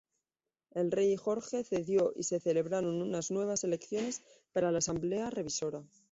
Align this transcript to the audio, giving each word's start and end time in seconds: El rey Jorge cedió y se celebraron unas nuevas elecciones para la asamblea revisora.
El 0.71 0.89
rey 0.91 1.15
Jorge 1.15 1.63
cedió 1.63 2.11
y 2.15 2.23
se 2.23 2.39
celebraron 2.39 3.03
unas 3.03 3.29
nuevas 3.29 3.63
elecciones 3.63 4.23
para 4.51 4.71
la 4.71 4.79
asamblea 4.79 5.29
revisora. 5.29 5.83